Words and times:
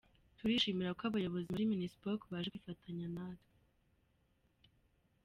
Turishimira 0.37 0.95
ko 0.97 1.01
abayobozi 1.09 1.47
muri 1.51 1.69
Minispoc 1.71 2.19
baje 2.31 2.49
kwifatanya 2.53 3.05
natwe. 3.15 3.57